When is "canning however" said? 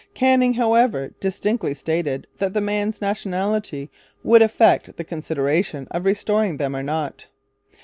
0.15-1.11